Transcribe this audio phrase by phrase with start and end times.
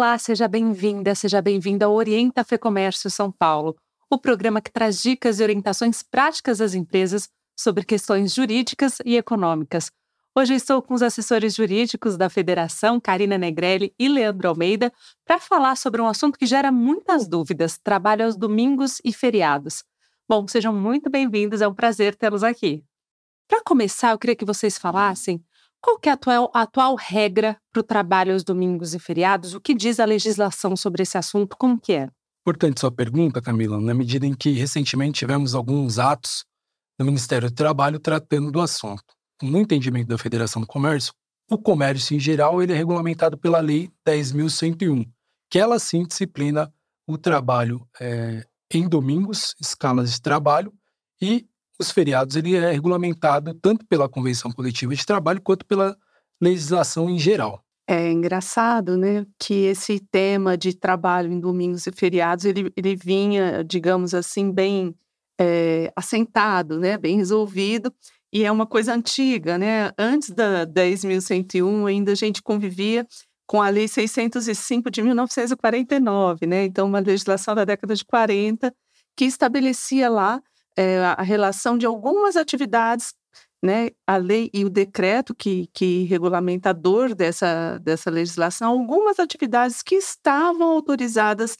[0.00, 3.76] Olá, seja bem-vinda, seja bem-vinda ao Orienta Fê Comércio São Paulo,
[4.08, 9.90] o programa que traz dicas e orientações práticas às empresas sobre questões jurídicas e econômicas.
[10.34, 14.90] Hoje estou com os assessores jurídicos da Federação, Karina Negrelli e Leandro Almeida,
[15.22, 19.84] para falar sobre um assunto que gera muitas dúvidas: trabalho aos domingos e feriados.
[20.26, 22.82] Bom, sejam muito bem-vindos, é um prazer tê-los aqui.
[23.46, 25.44] Para começar, eu queria que vocês falassem
[25.80, 29.54] qual que é a atual, a atual regra para o trabalho aos domingos e feriados?
[29.54, 31.56] O que diz a legislação sobre esse assunto?
[31.56, 32.08] Como que é?
[32.42, 36.44] Importante sua pergunta, Camila, na medida em que recentemente tivemos alguns atos
[36.98, 39.04] do Ministério do Trabalho tratando do assunto.
[39.42, 41.14] No entendimento da Federação do Comércio,
[41.50, 45.06] o comércio em geral ele é regulamentado pela Lei 10.101,
[45.50, 46.72] que ela sim disciplina
[47.06, 50.72] o trabalho é, em domingos, escalas de trabalho,
[51.20, 51.46] e
[51.80, 55.96] os feriados ele é regulamentado tanto pela Convenção Coletiva de Trabalho quanto pela
[56.40, 57.64] legislação em geral.
[57.88, 63.64] É engraçado, né, que esse tema de trabalho em domingos e feriados ele, ele vinha,
[63.64, 64.94] digamos assim, bem
[65.40, 67.92] é, assentado, né, bem resolvido,
[68.32, 69.90] e é uma coisa antiga, né?
[69.98, 73.04] Antes da 10.101 ainda a gente convivia
[73.44, 76.64] com a Lei 605 de 1949, né?
[76.64, 78.72] Então uma legislação da década de 40
[79.16, 80.40] que estabelecia lá
[80.76, 83.14] é, a relação de algumas atividades,
[83.62, 89.96] né, a lei e o decreto que, que regulamentador dessa, dessa legislação, algumas atividades que
[89.96, 91.56] estavam autorizadas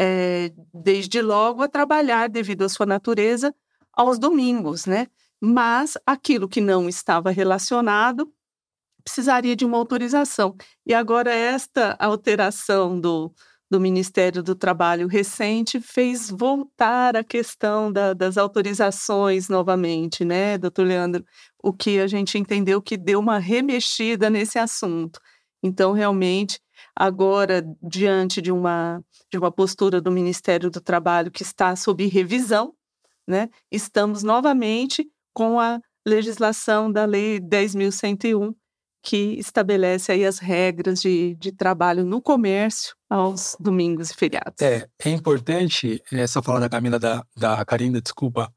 [0.00, 3.54] é, desde logo a trabalhar devido à sua natureza
[3.92, 5.06] aos domingos, né?
[5.40, 8.32] Mas aquilo que não estava relacionado
[9.04, 10.56] precisaria de uma autorização.
[10.86, 13.32] E agora esta alteração do,
[13.72, 20.86] do Ministério do Trabalho recente fez voltar a questão da, das autorizações novamente, né, doutor
[20.86, 21.24] Leandro?
[21.62, 25.18] O que a gente entendeu que deu uma remexida nesse assunto.
[25.62, 26.60] Então, realmente,
[26.94, 32.74] agora, diante de uma, de uma postura do Ministério do Trabalho que está sob revisão,
[33.26, 38.54] né, estamos novamente com a legislação da Lei 10.101,
[39.02, 44.62] que estabelece aí as regras de, de trabalho no comércio aos domingos e feriados.
[44.62, 48.50] É, é importante essa fala da Camila, da, da Karina, desculpa,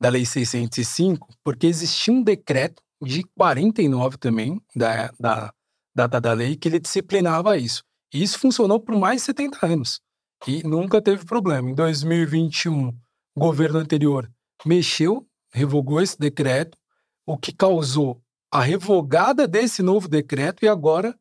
[0.00, 5.52] da Lei 605, porque existia um decreto de 49 também, da, da,
[5.94, 7.84] da, da lei, que ele disciplinava isso.
[8.12, 10.00] E isso funcionou por mais de 70 anos.
[10.46, 11.68] E nunca teve problema.
[11.68, 12.94] Em 2021, o
[13.38, 14.30] governo anterior
[14.64, 16.78] mexeu, revogou esse decreto,
[17.26, 21.14] o que causou a revogada desse novo decreto e agora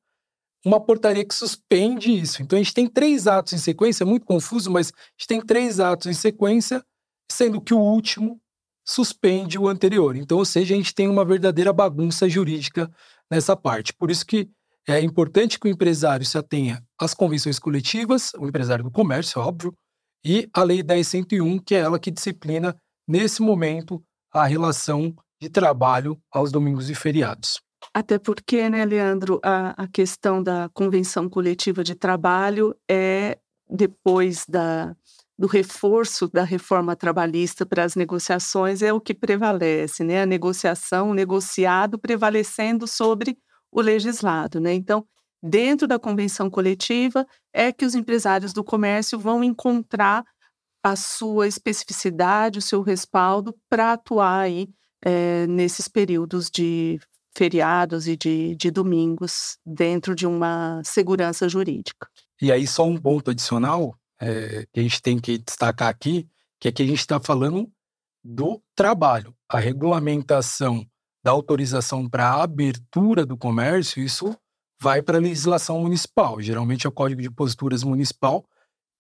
[0.67, 2.41] uma portaria que suspende isso.
[2.41, 5.41] Então a gente tem três atos em sequência, é muito confuso, mas a gente tem
[5.41, 6.83] três atos em sequência,
[7.31, 8.39] sendo que o último
[8.85, 10.15] suspende o anterior.
[10.17, 12.91] Então, ou seja, a gente tem uma verdadeira bagunça jurídica
[13.31, 13.93] nessa parte.
[13.93, 14.49] Por isso que
[14.87, 19.73] é importante que o empresário se atenha às convenções coletivas, o empresário do comércio, óbvio,
[20.23, 22.75] e a Lei 10.101, que é ela que disciplina,
[23.07, 24.03] nesse momento,
[24.33, 27.61] a relação de trabalho aos domingos e feriados.
[27.97, 34.95] Até porque, né, Leandro, a, a questão da convenção coletiva de trabalho é depois da,
[35.35, 40.21] do reforço da reforma trabalhista para as negociações é o que prevalece, né?
[40.21, 43.35] A negociação, o negociado prevalecendo sobre
[43.71, 44.75] o legislado, né?
[44.75, 45.03] Então,
[45.41, 50.23] dentro da convenção coletiva é que os empresários do comércio vão encontrar
[50.83, 54.69] a sua especificidade, o seu respaldo para atuar aí
[55.03, 56.99] é, nesses períodos de
[57.37, 62.09] feriados e de, de domingos dentro de uma segurança jurídica.
[62.41, 66.27] E aí, só um ponto adicional é, que a gente tem que destacar aqui,
[66.59, 67.71] que é que a gente está falando
[68.23, 69.35] do trabalho.
[69.47, 70.85] A regulamentação
[71.23, 74.35] da autorização para a abertura do comércio, isso
[74.81, 76.41] vai para a legislação municipal.
[76.41, 78.45] Geralmente é o Código de Posturas Municipal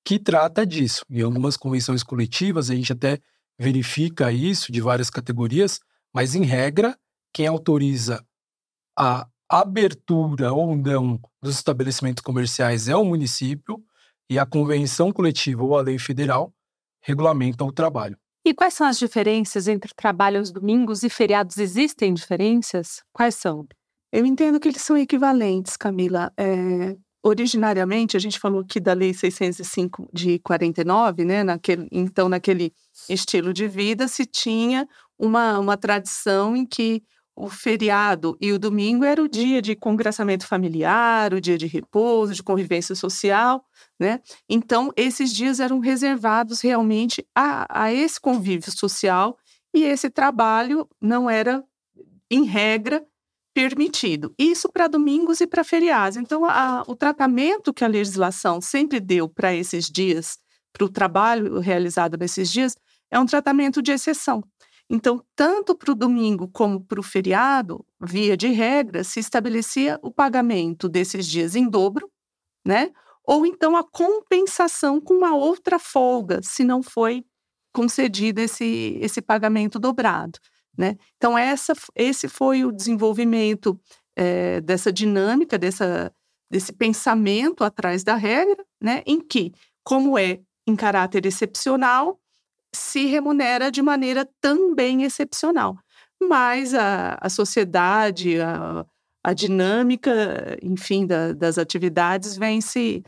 [0.05, 1.03] que trata disso.
[1.09, 3.19] Em algumas convenções coletivas, a gente até
[3.59, 5.81] verifica isso de várias categorias,
[6.13, 6.97] mas em regra,
[7.33, 8.25] quem autoriza
[8.97, 13.81] a abertura ou não dos estabelecimentos comerciais é o município
[14.29, 16.53] e a convenção coletiva ou a lei federal
[17.01, 18.17] regulamentam o trabalho.
[18.45, 21.57] E quais são as diferenças entre trabalho aos domingos e feriados?
[21.57, 23.03] Existem diferenças?
[23.13, 23.67] Quais são?
[24.11, 26.31] Eu entendo que eles são equivalentes, Camila.
[26.37, 31.43] É, originariamente, a gente falou aqui da Lei 605 de 49, né?
[31.43, 32.73] Naquele, então, naquele
[33.09, 34.87] estilo de vida, se tinha
[35.19, 37.03] uma, uma tradição em que
[37.37, 42.33] o feriado e o domingo era o dia de congraçamento familiar, o dia de repouso,
[42.33, 43.63] de convivência social,
[43.99, 44.19] né?
[44.49, 49.37] Então, esses dias eram reservados realmente a, a esse convívio social
[49.71, 51.63] e esse trabalho não era,
[52.31, 53.05] em regra,
[53.53, 54.33] permitido.
[54.37, 56.17] Isso para domingos e para feriados.
[56.17, 60.39] Então, a, o tratamento que a legislação sempre deu para esses dias,
[60.73, 62.75] para o trabalho realizado nesses dias,
[63.11, 64.43] é um tratamento de exceção.
[64.89, 70.11] Então, tanto para o domingo como para o feriado, via de regra, se estabelecia o
[70.11, 72.09] pagamento desses dias em dobro,
[72.65, 72.91] né?
[73.23, 77.25] Ou então a compensação com uma outra folga, se não foi
[77.73, 80.39] concedido esse, esse pagamento dobrado.
[80.77, 80.95] Né?
[81.17, 83.79] Então, essa, esse foi o desenvolvimento
[84.15, 86.13] é, dessa dinâmica, dessa,
[86.49, 89.03] desse pensamento atrás da regra, né?
[89.05, 89.51] em que,
[89.83, 92.19] como é em caráter excepcional,
[92.77, 95.77] se remunera de maneira também excepcional.
[96.21, 98.85] Mas a, a sociedade, a,
[99.23, 103.03] a dinâmica, enfim, da, das atividades vem se,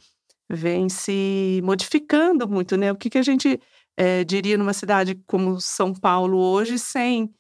[0.50, 2.92] vem se modificando muito, né?
[2.92, 3.60] O que, que a gente
[3.98, 7.34] é, diria numa cidade como São Paulo hoje sem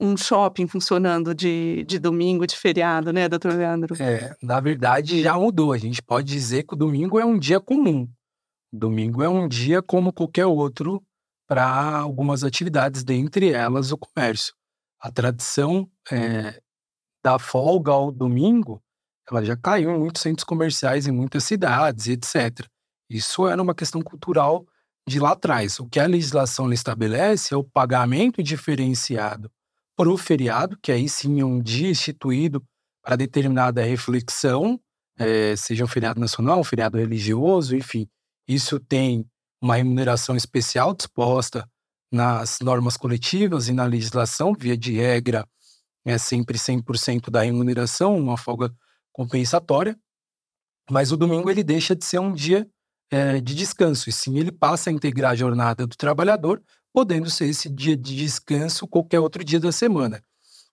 [0.00, 3.94] um shopping funcionando de, de domingo, de feriado, né, doutor Leandro?
[4.02, 5.72] É, na verdade já mudou.
[5.72, 8.08] A gente pode dizer que o domingo é um dia comum.
[8.72, 11.02] Domingo é um dia como qualquer outro
[11.50, 14.54] para algumas atividades, dentre elas o comércio.
[15.00, 16.62] A tradição é,
[17.24, 18.80] da folga ao domingo,
[19.28, 22.64] ela já caiu em muitos centros comerciais, em muitas cidades, etc.
[23.10, 24.64] Isso era uma questão cultural
[25.08, 25.80] de lá atrás.
[25.80, 29.50] O que a legislação estabelece é o pagamento diferenciado
[29.96, 32.64] para o feriado, que aí sim é um dia instituído
[33.02, 34.80] para determinada reflexão,
[35.18, 38.08] é, seja um feriado nacional, um feriado religioso, enfim.
[38.46, 39.28] Isso tem
[39.60, 41.68] uma remuneração especial disposta
[42.10, 45.46] nas normas coletivas e na legislação, via de regra,
[46.04, 48.74] é sempre 100% da remuneração, uma folga
[49.12, 49.98] compensatória.
[50.90, 52.68] Mas o domingo ele deixa de ser um dia
[53.10, 56.62] é, de descanso, e sim ele passa a integrar a jornada do trabalhador
[56.92, 60.22] podendo ser esse dia de descanso qualquer outro dia da semana.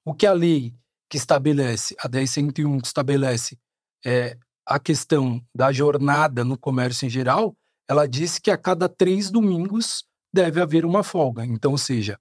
[0.04, 0.74] O que a lei
[1.10, 3.58] que estabelece, a 1001 que estabelece
[4.06, 7.56] é, a questão da jornada no comércio em geral,
[7.90, 11.46] ela diz que a cada três domingos deve haver uma folga.
[11.46, 12.20] Então, ou seja,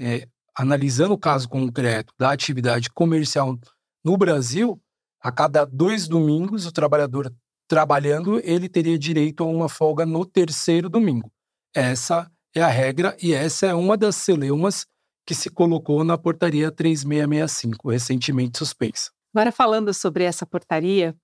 [0.00, 3.58] é, analisando o caso concreto da atividade comercial
[4.04, 4.80] no Brasil,
[5.20, 7.32] a cada dois domingos o trabalhador
[7.68, 11.30] trabalhando, ele teria direito a uma folga no terceiro domingo.
[11.74, 14.86] Essa é a regra e essa é uma das celeumas
[15.26, 19.10] que se colocou na portaria 3665, recentemente suspensa.
[19.34, 21.14] Agora, falando sobre essa portaria,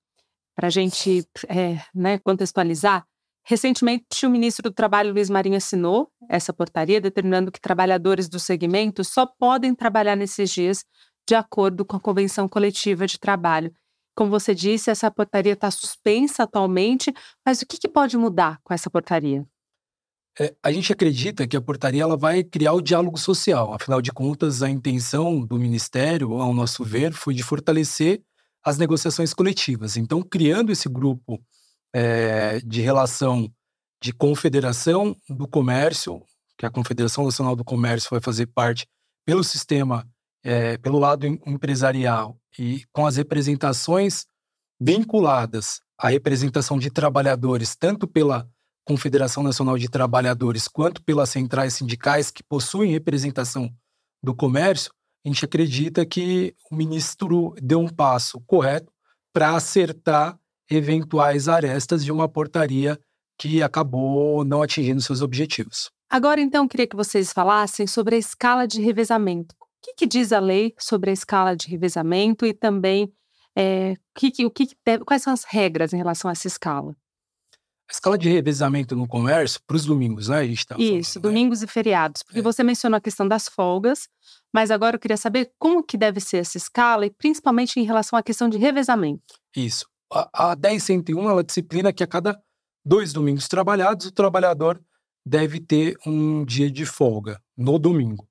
[0.55, 3.07] para a gente é, né, contextualizar,
[3.45, 9.05] recentemente o ministro do Trabalho, Luiz Marinho, assinou essa portaria, determinando que trabalhadores do segmento
[9.05, 10.85] só podem trabalhar nesses dias
[11.29, 13.73] de acordo com a Convenção Coletiva de Trabalho.
[14.17, 17.13] Como você disse, essa portaria está suspensa atualmente,
[17.45, 19.45] mas o que, que pode mudar com essa portaria?
[20.39, 23.73] É, a gente acredita que a portaria ela vai criar o diálogo social.
[23.73, 28.23] Afinal de contas, a intenção do Ministério, ao nosso ver, foi de fortalecer
[28.65, 29.97] as negociações coletivas.
[29.97, 31.41] Então, criando esse grupo
[31.95, 33.49] é, de relação
[34.03, 36.21] de confederação do comércio,
[36.59, 38.87] que a Confederação Nacional do Comércio vai fazer parte
[39.25, 40.07] pelo sistema,
[40.43, 44.27] é, pelo lado empresarial e com as representações
[44.81, 48.47] vinculadas à representação de trabalhadores, tanto pela
[48.85, 53.73] Confederação Nacional de Trabalhadores quanto pelas centrais sindicais que possuem representação
[54.23, 54.93] do comércio,
[55.25, 58.93] a gente acredita que o ministro deu um passo correto
[59.33, 60.39] para acertar
[60.71, 62.99] eventuais arestas de uma portaria
[63.39, 65.91] que acabou não atingindo seus objetivos.
[66.09, 69.55] Agora, então, queria que vocês falassem sobre a escala de revezamento.
[69.61, 73.13] O que, que diz a lei sobre a escala de revezamento e também
[73.57, 76.97] é, que, o que deve, quais são as regras em relação a essa escala?
[77.89, 80.39] A escala de revezamento no comércio para os domingos, né?
[80.39, 81.31] A gente tá Isso, falando, né?
[81.31, 81.67] domingos né?
[81.67, 82.23] e feriados.
[82.23, 82.43] Porque é.
[82.43, 84.09] você mencionou a questão das folgas,
[84.53, 88.19] mas agora eu queria saber como que deve ser essa escala e principalmente em relação
[88.19, 89.35] à questão de revezamento.
[89.55, 89.87] Isso.
[90.15, 92.41] A, a 10.101, ela disciplina que a cada
[92.87, 94.81] dois domingos trabalhados, o trabalhador
[95.27, 98.29] deve ter um dia de folga no domingo.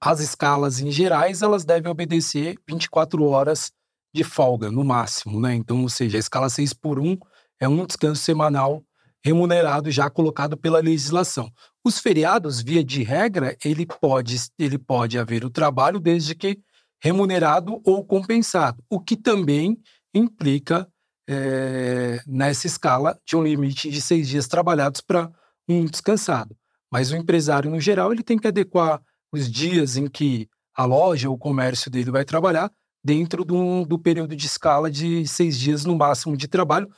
[0.00, 3.70] As escalas em gerais, elas devem obedecer 24 horas
[4.14, 5.54] de folga, no máximo, né?
[5.54, 7.18] Então, ou seja, a escala 6 por 1
[7.60, 8.82] é um descanso semanal
[9.22, 11.52] remunerado já colocado pela legislação.
[11.84, 16.58] Os feriados, via de regra, ele pode, ele pode haver o trabalho desde que
[17.00, 19.78] remunerado ou compensado, o que também
[20.14, 20.88] implica
[21.28, 25.30] é, nessa escala de um limite de seis dias trabalhados para
[25.68, 26.56] um descansado.
[26.90, 29.00] Mas o empresário, no geral, ele tem que adequar
[29.32, 32.70] os dias em que a loja ou o comércio dele vai trabalhar
[33.04, 36.88] dentro do, do período de escala de seis dias no máximo de trabalho,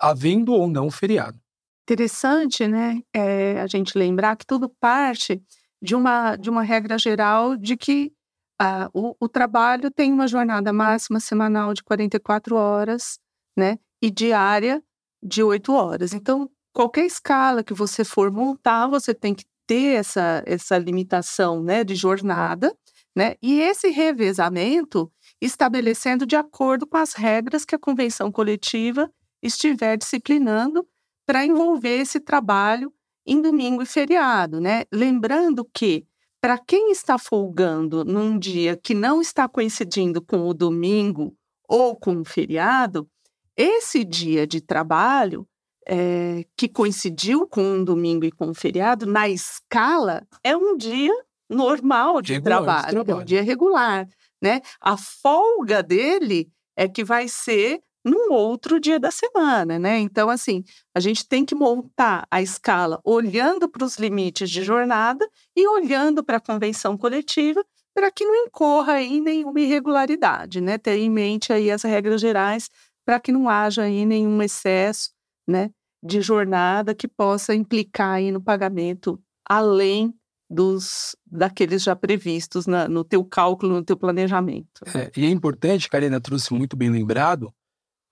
[0.00, 1.38] havendo ou não feriado.
[1.84, 3.00] Interessante, né?
[3.14, 5.42] É, a gente lembrar que tudo parte
[5.82, 8.10] de uma, de uma regra geral de que
[8.58, 13.18] a, o, o, trabalho tem uma jornada máxima semanal de 44 horas,
[13.56, 13.78] né?
[14.00, 14.82] E diária
[15.22, 16.12] de 8 horas.
[16.12, 21.82] Então, qualquer escala que você for montar, você tem que ter essa, essa limitação né,
[21.84, 22.76] de jornada,
[23.16, 23.34] né?
[23.42, 29.10] E esse revezamento estabelecendo de acordo com as regras que a convenção coletiva
[29.42, 30.86] estiver disciplinando
[31.26, 32.92] para envolver esse trabalho
[33.26, 34.84] em domingo e feriado, né?
[34.92, 36.06] Lembrando que
[36.44, 41.34] para quem está folgando num dia que não está coincidindo com o domingo
[41.66, 43.08] ou com o feriado,
[43.56, 45.48] esse dia de trabalho
[45.88, 51.14] é, que coincidiu com um domingo e com um feriado, na escala, é um dia
[51.48, 54.06] normal de, regular, trabalho, de trabalho, é um dia regular.
[54.42, 54.60] Né?
[54.82, 59.98] A folga dele é que vai ser num outro dia da semana, né?
[59.98, 60.62] Então, assim,
[60.94, 66.22] a gente tem que montar a escala olhando para os limites de jornada e olhando
[66.22, 70.76] para a convenção coletiva para que não incorra aí nenhuma irregularidade, né?
[70.76, 72.68] Ter em mente aí as regras gerais
[73.04, 75.10] para que não haja aí nenhum excesso,
[75.46, 75.70] né,
[76.02, 80.14] de jornada que possa implicar aí no pagamento além
[80.48, 84.82] dos daqueles já previstos na, no teu cálculo, no teu planejamento.
[84.94, 87.52] É, e é importante, Karina trouxe muito bem lembrado,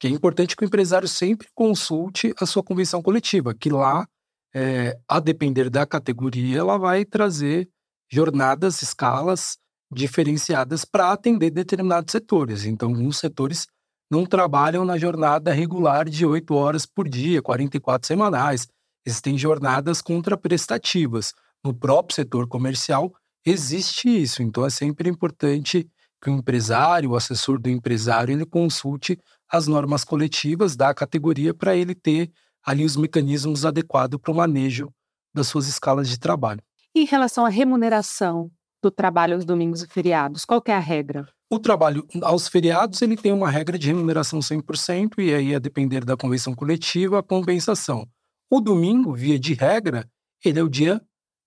[0.02, 4.04] que é importante que o empresário sempre consulte a sua convenção coletiva, que lá,
[4.52, 7.68] é, a depender da categoria, ela vai trazer
[8.11, 9.59] jornadas, escalas
[9.92, 12.64] diferenciadas para atender determinados setores.
[12.64, 13.68] Então, alguns setores
[14.11, 18.66] não trabalham na jornada regular de 8 horas por dia, 44 semanais.
[19.06, 21.32] Existem jornadas contraprestativas.
[21.64, 23.14] No próprio setor comercial
[23.47, 24.42] existe isso.
[24.42, 25.88] Então, é sempre importante
[26.21, 29.16] que o empresário, o assessor do empresário, ele consulte
[29.52, 32.32] as normas coletivas da categoria para ele ter
[32.64, 34.90] ali os mecanismos adequados para o manejo
[35.35, 36.62] das suas escalas de trabalho.
[36.94, 38.50] Em relação à remuneração
[38.82, 41.28] do trabalho aos domingos e feriados, qual é a regra?
[41.50, 46.04] O trabalho aos feriados ele tem uma regra de remuneração 100% e aí a depender
[46.04, 48.06] da convenção coletiva a compensação.
[48.50, 50.09] O domingo, via de regra,
[50.44, 51.00] ele é o dia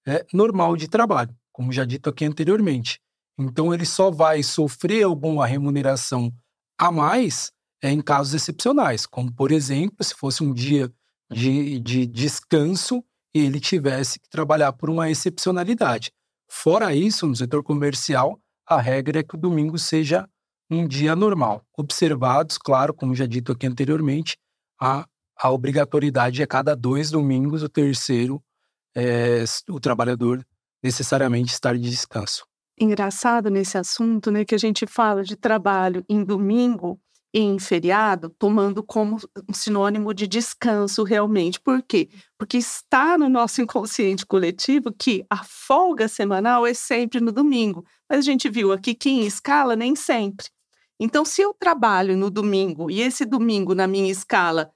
[0.08, 3.00] é, normal de trabalho, como já dito aqui anteriormente.
[3.38, 6.32] Então ele só vai sofrer alguma remuneração
[6.78, 7.52] a mais
[7.82, 10.92] é, em casos excepcionais, como, por exemplo, se fosse um dia
[11.32, 13.04] de, de descanso
[13.34, 16.12] e ele tivesse que trabalhar por uma excepcionalidade.
[16.50, 20.28] Fora isso, no setor comercial, a regra é que o domingo seja
[20.70, 21.64] um dia normal.
[21.78, 24.38] Observados, claro, como já dito aqui anteriormente,
[24.82, 25.06] a,
[25.38, 28.42] a obrigatoriedade é cada dois domingos, o terceiro,
[28.96, 30.46] é, o trabalhador
[30.82, 32.46] necessariamente estar de descanso.
[32.80, 37.00] Engraçado nesse assunto, né, que a gente fala de trabalho em domingo,
[37.38, 39.18] em feriado, tomando como
[39.50, 41.60] um sinônimo de descanso realmente.
[41.60, 42.08] Por quê?
[42.38, 47.84] Porque está no nosso inconsciente coletivo que a folga semanal é sempre no domingo.
[48.10, 50.48] Mas a gente viu aqui que em escala nem sempre.
[50.98, 54.72] Então, se eu trabalho no domingo e esse domingo na minha escala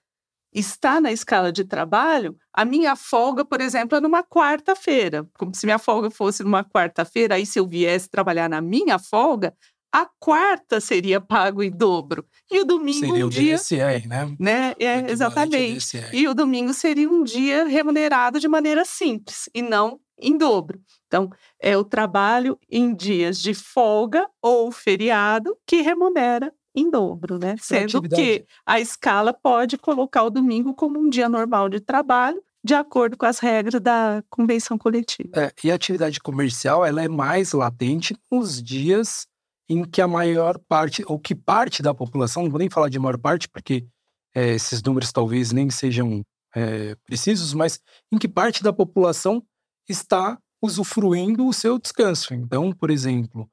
[0.54, 5.26] está na escala de trabalho, a minha folga, por exemplo, é numa quarta-feira.
[5.38, 9.56] Como se minha folga fosse numa quarta-feira, aí se eu viesse trabalhar na minha folga,
[9.92, 12.26] a quarta seria pago em dobro.
[12.52, 14.36] E o domingo seria um o dia, DSR, né?
[14.40, 14.76] né?
[14.80, 15.98] É, exatamente.
[16.14, 20.80] E o domingo seria um dia remunerado de maneira simples e não em dobro.
[21.08, 21.30] Então,
[21.60, 27.56] é o trabalho em dias de folga ou feriado que remunera em dobro, né?
[27.60, 32.76] Sendo que a escala pode colocar o domingo como um dia normal de trabalho, de
[32.76, 35.32] acordo com as regras da convenção coletiva.
[35.36, 39.28] É, e a atividade comercial ela é mais latente nos dias
[39.70, 42.98] em que a maior parte, ou que parte da população, não vou nem falar de
[42.98, 43.86] maior parte, porque
[44.34, 46.24] é, esses números talvez nem sejam
[46.56, 47.80] é, precisos, mas
[48.12, 49.44] em que parte da população
[49.88, 52.34] está usufruindo o seu descanso.
[52.34, 53.48] Então, por exemplo,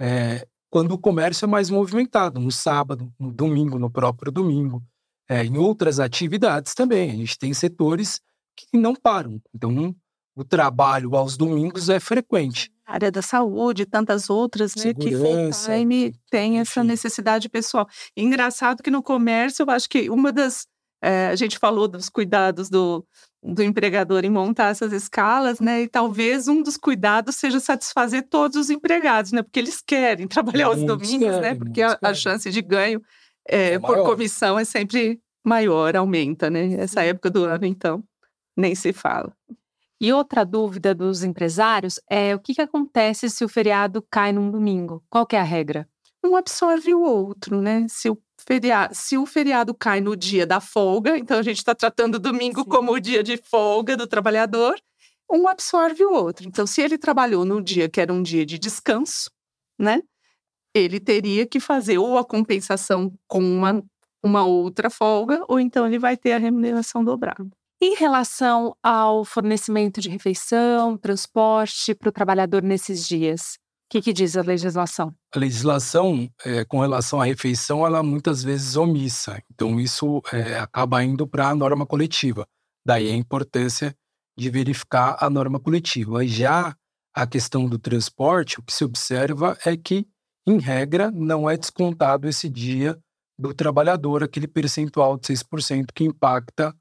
[0.00, 4.82] é, quando o comércio é mais movimentado, no sábado, no domingo, no próprio domingo,
[5.28, 7.10] em outras atividades também.
[7.12, 8.20] A gente tem setores
[8.56, 9.40] que não param.
[9.54, 9.94] Então,
[10.34, 16.12] o trabalho aos domingos é frequente área da saúde, tantas outras, né, que full time
[16.30, 17.86] tem essa necessidade pessoal.
[18.16, 20.66] E engraçado que no comércio, eu acho que uma das
[21.02, 23.06] é, a gente falou dos cuidados do,
[23.42, 25.82] do empregador em montar essas escalas, né?
[25.82, 29.42] E talvez um dos cuidados seja satisfazer todos os empregados, né?
[29.42, 31.54] Porque eles querem trabalhar os domingos, né, querem, né?
[31.54, 33.00] Porque a, a, chance de ganho
[33.48, 36.74] é, é por comissão é sempre maior, aumenta, né?
[36.74, 38.04] Essa época do ano, então,
[38.54, 39.32] nem se fala.
[40.00, 44.50] E outra dúvida dos empresários é o que, que acontece se o feriado cai num
[44.50, 45.04] domingo?
[45.10, 45.86] Qual é a regra?
[46.24, 47.86] Um absorve o outro, né?
[47.86, 51.74] Se o feriado, se o feriado cai no dia da folga, então a gente está
[51.74, 52.68] tratando o domingo Sim.
[52.68, 54.74] como o dia de folga do trabalhador,
[55.30, 56.48] um absorve o outro.
[56.48, 59.30] Então, se ele trabalhou no dia que era um dia de descanso,
[59.78, 60.02] né?
[60.74, 63.82] Ele teria que fazer ou a compensação com uma,
[64.22, 67.50] uma outra folga, ou então ele vai ter a remuneração dobrada.
[67.82, 74.12] Em relação ao fornecimento de refeição, transporte para o trabalhador nesses dias, o que, que,
[74.12, 75.14] diz a legislação?
[75.34, 79.42] A legislação, é, com relação à refeição, ela é muitas vezes omissa.
[79.50, 82.46] Então, isso é, acaba indo para a norma coletiva.
[82.86, 83.96] Daí a importância
[84.36, 86.26] de verificar a norma coletiva.
[86.26, 86.76] Já
[87.14, 90.06] a questão do transporte, o que se observa é que,
[90.46, 92.98] em regra, não é descontado esse dia
[93.38, 96.76] do trabalhador, aquele percentual de 6% que impacta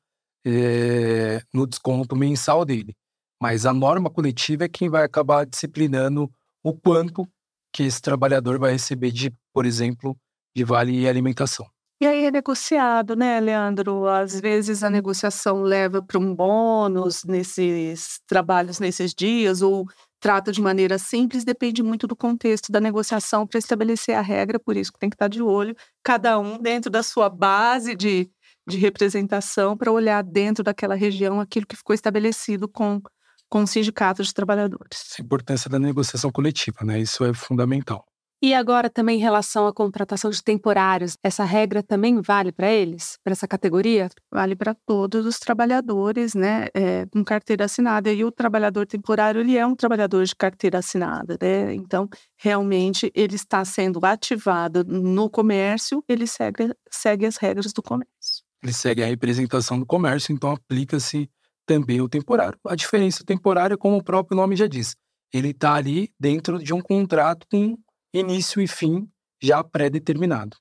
[0.45, 2.95] é, no desconto mensal dele.
[3.41, 6.29] Mas a norma coletiva é quem vai acabar disciplinando
[6.63, 7.27] o quanto
[7.73, 10.17] que esse trabalhador vai receber de, por exemplo,
[10.55, 11.65] de vale alimentação.
[12.01, 14.07] E aí é negociado, né, Leandro?
[14.07, 19.85] Às vezes a negociação leva para um bônus nesses trabalhos nesses dias, ou
[20.19, 24.77] trata de maneira simples, depende muito do contexto da negociação para estabelecer a regra, por
[24.77, 28.29] isso que tem que estar de olho, cada um dentro da sua base de,
[28.67, 33.01] de representação, para olhar dentro daquela região aquilo que ficou estabelecido com
[33.49, 35.15] com sindicatos de trabalhadores.
[35.17, 36.99] A importância da negociação coletiva, né?
[36.99, 38.05] Isso é fundamental.
[38.41, 43.17] E agora também em relação à contratação de temporários, essa regra também vale para eles,
[43.21, 44.07] para essa categoria?
[44.31, 48.09] Vale para todos os trabalhadores, né, é, com carteira assinada.
[48.09, 51.73] E o trabalhador temporário, ele é um trabalhador de carteira assinada, né?
[51.73, 58.18] Então, realmente, ele está sendo ativado no comércio, ele segue, segue as regras do comércio.
[58.61, 61.29] Ele segue a representação do comércio, então aplica-se
[61.65, 62.57] também o temporário.
[62.67, 64.95] A diferença temporária, como o próprio nome já diz,
[65.33, 67.77] ele está ali dentro de um contrato com
[68.13, 69.07] início e fim
[69.41, 70.57] já pré-determinado,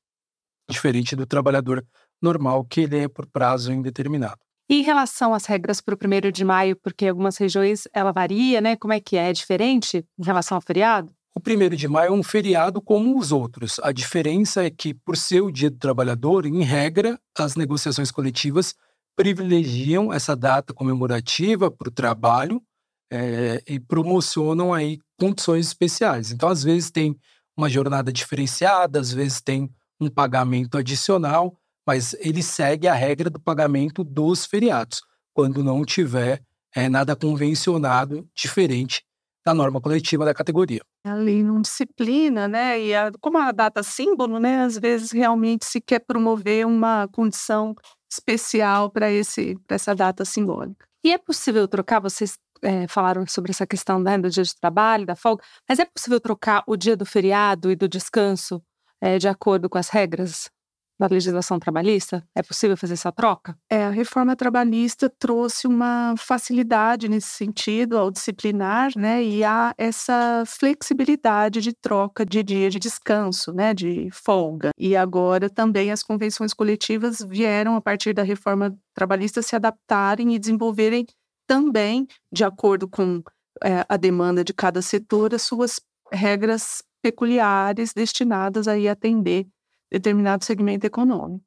[0.70, 1.84] diferente do trabalhador
[2.22, 4.38] normal, que ele é por prazo indeterminado.
[4.70, 8.60] E em relação às regras para o primeiro de maio, porque algumas regiões ela varia,
[8.60, 8.76] né?
[8.76, 9.30] Como é que é?
[9.30, 11.10] É diferente em relação ao feriado?
[11.38, 13.78] O primeiro de maio é um feriado como os outros.
[13.84, 18.74] A diferença é que, por ser o dia do trabalhador, em regra, as negociações coletivas
[19.14, 22.60] privilegiam essa data comemorativa para o trabalho
[23.08, 26.32] é, e promocionam aí condições especiais.
[26.32, 27.16] Então, às vezes tem
[27.56, 33.38] uma jornada diferenciada, às vezes tem um pagamento adicional, mas ele segue a regra do
[33.38, 36.42] pagamento dos feriados, quando não tiver
[36.74, 39.06] é, nada convencionado diferente
[39.48, 40.82] da norma coletiva da categoria.
[41.04, 42.78] Ali não disciplina, né?
[42.78, 44.62] E a, como a data símbolo, né?
[44.62, 47.74] Às vezes realmente se quer promover uma condição
[48.12, 50.86] especial para essa data simbólica.
[51.02, 52.00] E é possível trocar?
[52.00, 55.84] Vocês é, falaram sobre essa questão né, do dia de trabalho, da folga, mas é
[55.86, 58.62] possível trocar o dia do feriado e do descanso
[59.00, 60.50] é, de acordo com as regras
[60.98, 62.26] da legislação trabalhista?
[62.34, 63.56] É possível fazer essa troca?
[63.70, 69.22] É, a reforma trabalhista trouxe uma facilidade nesse sentido ao disciplinar, né?
[69.22, 73.72] E há essa flexibilidade de troca de dia de descanso, né?
[73.72, 74.70] De folga.
[74.76, 80.38] E agora também as convenções coletivas vieram, a partir da reforma trabalhista, se adaptarem e
[80.38, 81.06] desenvolverem
[81.46, 83.22] também, de acordo com
[83.62, 85.80] é, a demanda de cada setor, as suas
[86.12, 89.46] regras peculiares destinadas a atender
[89.90, 91.44] determinado segmento econômico.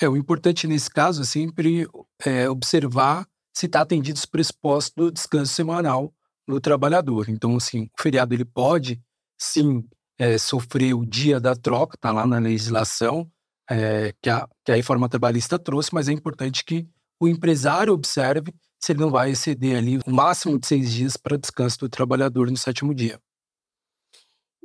[0.00, 1.88] É, o importante nesse caso é sempre
[2.24, 6.14] é, observar se está atendido os pressupostos do descanso semanal
[6.46, 7.28] do trabalhador.
[7.28, 9.00] Então, assim, o feriado ele pode,
[9.36, 9.84] sim,
[10.16, 13.28] é, sofrer o dia da troca, está lá na legislação
[13.68, 16.88] é, que, a, que a reforma trabalhista trouxe, mas é importante que
[17.20, 21.36] o empresário observe se ele não vai exceder ali o máximo de seis dias para
[21.36, 23.20] descanso do trabalhador no sétimo dia.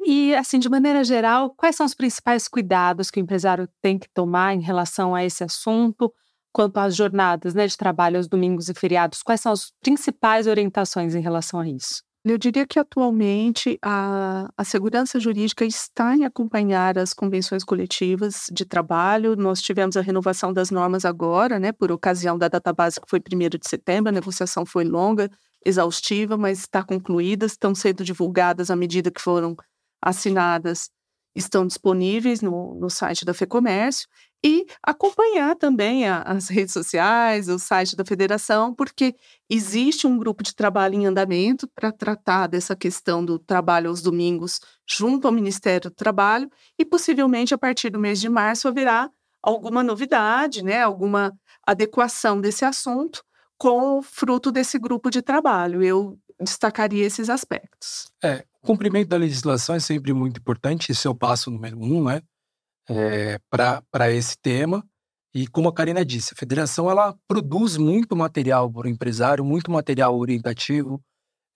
[0.06, 4.10] E, assim, de maneira geral, quais são os principais cuidados que o empresário tem que
[4.14, 6.12] tomar em relação a esse assunto,
[6.52, 9.24] quanto às jornadas né, de trabalho aos domingos e feriados?
[9.24, 12.04] Quais são as principais orientações em relação a isso?
[12.26, 18.64] Eu diria que atualmente a, a segurança jurídica está em acompanhar as convenções coletivas de
[18.64, 19.36] trabalho.
[19.36, 23.20] Nós tivemos a renovação das normas agora, né, por ocasião da data base que foi
[23.20, 24.08] 1 de setembro.
[24.08, 25.30] A negociação foi longa,
[25.66, 27.46] exaustiva, mas está concluída.
[27.46, 29.54] Estão sendo divulgadas à medida que foram
[30.04, 30.90] assinadas
[31.36, 34.08] estão disponíveis no, no site da FEComércio
[34.46, 39.16] e acompanhar também a, as redes sociais, o site da federação, porque
[39.50, 44.60] existe um grupo de trabalho em andamento para tratar dessa questão do trabalho aos domingos
[44.88, 49.10] junto ao Ministério do Trabalho e possivelmente a partir do mês de março haverá
[49.42, 51.34] alguma novidade, né, alguma
[51.66, 53.24] adequação desse assunto
[53.58, 55.82] com o fruto desse grupo de trabalho.
[55.82, 58.12] Eu destacaria esses aspectos.
[58.22, 62.06] É, o cumprimento da legislação é sempre muito importante, esse é o passo número um,
[62.06, 62.22] né?
[62.90, 64.84] É, para esse tema.
[65.36, 69.70] E como a Karina disse, a federação ela produz muito material para o empresário, muito
[69.70, 71.02] material orientativo.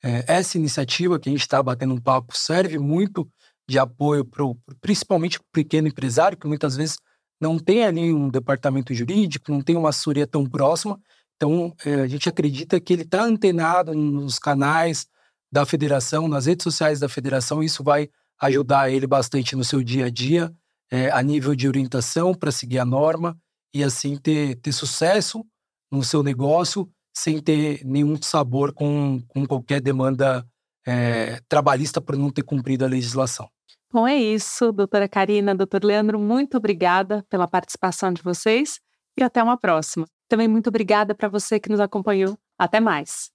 [0.04, 3.30] É, essa iniciativa que a gente está batendo um papo serve muito
[3.70, 6.98] de apoio, pro, principalmente para o pequeno empresário, que muitas vezes
[7.39, 11.00] não tem ali um departamento jurídico, não tem uma assessoria tão próxima.
[11.38, 15.08] Então, é, a gente acredita que ele está antenado nos canais
[15.51, 20.05] da federação, nas redes sociais da federação, isso vai ajudar ele bastante no seu dia
[20.05, 20.53] a dia,
[20.91, 23.38] é, a nível de orientação para seguir a norma
[23.73, 25.45] e assim ter, ter sucesso
[25.91, 30.45] no seu negócio sem ter nenhum sabor com, com qualquer demanda
[30.86, 33.49] é, trabalhista por não ter cumprido a legislação.
[33.91, 38.79] Bom, é isso, doutora Karina, doutor Leandro, muito obrigada pela participação de vocês
[39.17, 40.05] e até uma próxima.
[40.27, 42.38] Também muito obrigada para você que nos acompanhou.
[42.60, 43.31] Até mais.